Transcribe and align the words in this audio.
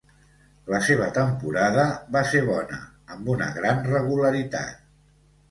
La 0.73 0.77
seva 0.85 1.09
temporada 1.17 1.83
va 2.15 2.23
ser 2.31 2.41
bona, 2.49 2.81
amb 3.17 3.31
una 3.35 3.51
gran 3.61 3.87
regularitat. 3.93 4.75